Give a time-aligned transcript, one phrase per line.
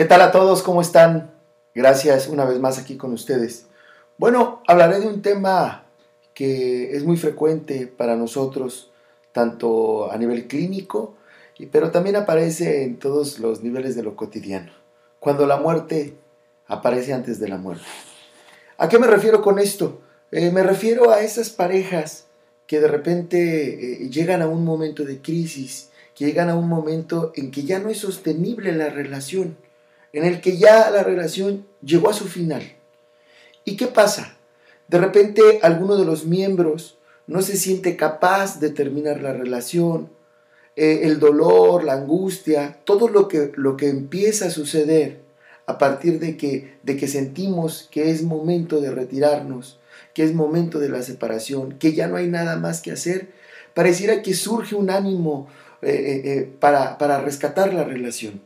[0.00, 0.62] ¿Qué tal a todos?
[0.62, 1.30] ¿Cómo están?
[1.74, 3.66] Gracias una vez más aquí con ustedes.
[4.16, 5.84] Bueno, hablaré de un tema
[6.32, 8.90] que es muy frecuente para nosotros,
[9.32, 11.16] tanto a nivel clínico,
[11.70, 14.72] pero también aparece en todos los niveles de lo cotidiano,
[15.18, 16.16] cuando la muerte
[16.66, 17.84] aparece antes de la muerte.
[18.78, 20.00] ¿A qué me refiero con esto?
[20.30, 22.24] Eh, me refiero a esas parejas
[22.66, 27.32] que de repente eh, llegan a un momento de crisis, que llegan a un momento
[27.34, 29.58] en que ya no es sostenible la relación,
[30.12, 32.62] en el que ya la relación llegó a su final.
[33.64, 34.36] ¿Y qué pasa?
[34.88, 40.10] De repente alguno de los miembros no se siente capaz de terminar la relación,
[40.76, 45.20] eh, el dolor, la angustia, todo lo que, lo que empieza a suceder
[45.66, 49.78] a partir de que, de que sentimos que es momento de retirarnos,
[50.14, 53.28] que es momento de la separación, que ya no hay nada más que hacer,
[53.74, 55.48] pareciera que surge un ánimo
[55.82, 58.40] eh, eh, para, para rescatar la relación.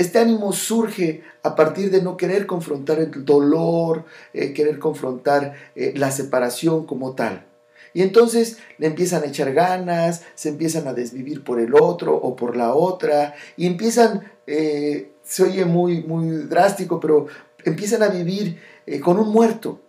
[0.00, 6.86] Este ánimo surge a partir de no querer confrontar el dolor, querer confrontar la separación
[6.86, 7.44] como tal.
[7.92, 12.36] Y entonces le empiezan a echar ganas, se empiezan a desvivir por el otro o
[12.36, 17.26] por la otra, y empiezan, eh, se oye muy, muy drástico, pero
[17.64, 19.80] empiezan a vivir eh, con un muerto,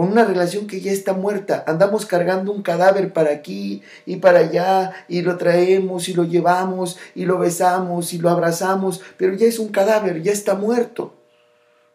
[0.00, 1.62] con una relación que ya está muerta.
[1.66, 6.96] Andamos cargando un cadáver para aquí y para allá, y lo traemos y lo llevamos
[7.14, 11.12] y lo besamos y lo abrazamos, pero ya es un cadáver, ya está muerto.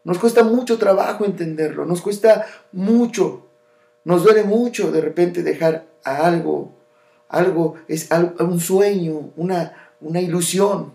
[0.03, 3.45] Nos cuesta mucho trabajo entenderlo, nos cuesta mucho
[4.03, 6.75] nos duele mucho de repente dejar a algo,
[7.27, 8.09] algo es
[8.39, 10.93] un sueño, una, una ilusión,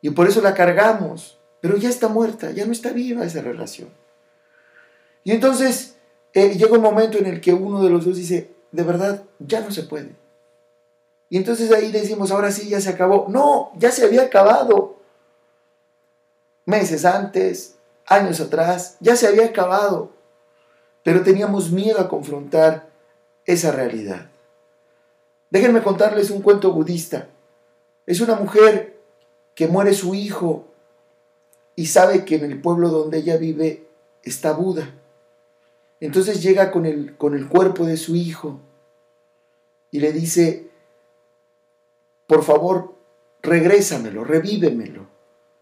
[0.00, 3.88] y por eso la cargamos, pero ya está muerta, ya no está viva esa relación.
[5.24, 5.95] Y entonces
[6.36, 9.60] eh, llega un momento en el que uno de los dos dice, de verdad, ya
[9.60, 10.14] no se puede.
[11.28, 13.26] Y entonces ahí decimos, ahora sí, ya se acabó.
[13.28, 14.96] No, ya se había acabado.
[16.64, 20.16] Meses antes, años atrás, ya se había acabado
[21.06, 22.88] pero teníamos miedo a confrontar
[23.44, 24.26] esa realidad.
[25.50, 27.28] Déjenme contarles un cuento budista.
[28.06, 28.98] Es una mujer
[29.54, 30.64] que muere su hijo
[31.76, 33.86] y sabe que en el pueblo donde ella vive
[34.24, 34.90] está Buda.
[36.00, 38.60] Entonces llega con el, con el cuerpo de su hijo
[39.90, 40.68] y le dice,
[42.26, 42.94] por favor,
[43.42, 45.06] regrésamelo, revívemelo.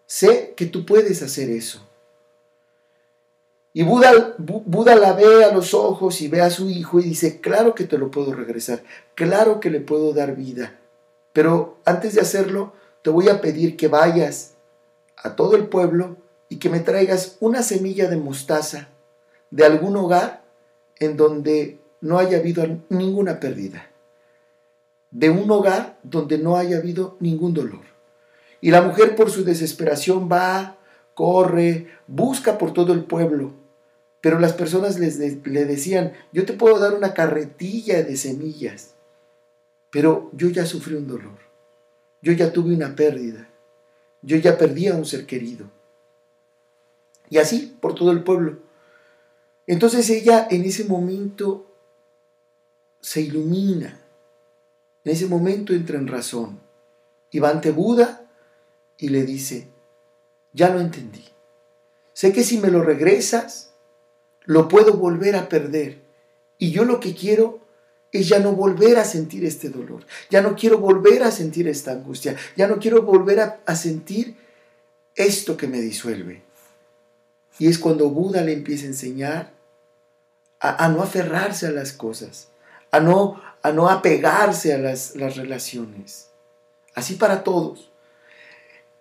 [0.06, 1.87] Sé que tú puedes hacer eso.
[3.72, 7.41] Y Buda, Buda la ve a los ojos y ve a su hijo y dice,
[7.41, 8.84] claro que te lo puedo regresar,
[9.15, 10.78] claro que le puedo dar vida.
[11.33, 12.72] Pero antes de hacerlo,
[13.03, 14.55] te voy a pedir que vayas
[15.16, 16.16] a todo el pueblo
[16.49, 18.94] y que me traigas una semilla de mostaza
[19.54, 20.42] de algún hogar
[20.98, 23.91] en donde no haya habido ninguna pérdida,
[25.10, 27.82] de un hogar donde no haya habido ningún dolor.
[28.60, 30.76] Y la mujer por su desesperación va,
[31.15, 33.65] corre, busca por todo el pueblo
[34.25, 38.94] pero las personas le decían, yo te puedo dar una carretilla de semillas,
[39.91, 41.36] pero yo ya sufrí un dolor,
[42.22, 43.47] yo ya tuve una pérdida,
[44.22, 45.66] yo ya perdí a un ser querido.
[47.28, 48.60] Y así por todo el pueblo.
[49.66, 51.66] Entonces ella en ese momento
[53.00, 54.00] se ilumina,
[55.04, 56.60] en ese momento entra en razón
[57.30, 58.26] y va ante Buda
[58.98, 59.69] y le dice,
[60.53, 61.24] ya lo entendí.
[62.12, 63.72] Sé que si me lo regresas,
[64.44, 66.03] lo puedo volver a perder.
[66.58, 67.60] Y yo lo que quiero
[68.14, 71.91] es ya no volver a sentir este dolor, ya no quiero volver a sentir esta
[71.91, 74.36] angustia, ya no quiero volver a, sentir
[75.16, 76.44] esto que me disuelve.
[77.59, 79.53] Y es cuando Buda le empieza a enseñar
[80.60, 82.48] a, no aferrarse a las cosas,
[82.91, 86.31] a no, a no apegarse a las, las relaciones.
[86.94, 87.91] Así para todos.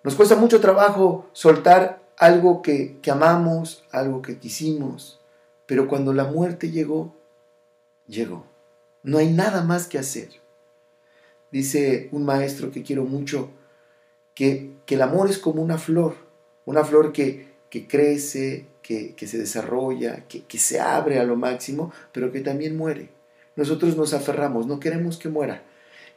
[0.03, 5.22] Nos cuesta mucho trabajo soltar algo que, que amamos, algo que quisimos,
[5.66, 7.16] pero cuando la muerte llegó,
[8.08, 8.46] llegó.
[9.03, 10.29] No hay nada más que hacer.
[11.52, 13.50] Dice un maestro que quiero mucho,
[14.34, 16.16] que, el amor es como una flor,
[16.66, 17.53] una flor que,
[17.87, 23.09] crece, que, se desarrolla, que, que se abre a lo máximo, pero que también muere.
[23.55, 25.64] Nosotros nos aferramos, no queremos que muera.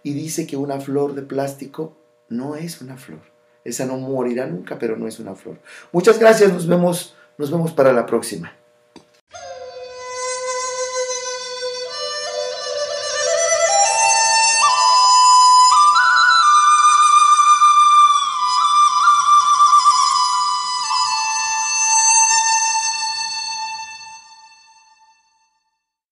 [0.03, 1.97] Y dice que una flor de plástico
[2.29, 3.21] no es una flor.
[3.65, 5.59] Esa no morirá nunca, pero no es una flor.
[5.93, 8.53] Muchas gracias, nos vemos, nos vemos para la próxima.